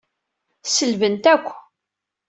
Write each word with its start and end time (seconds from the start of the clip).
Selbent 0.73 1.25
akk. 1.33 1.47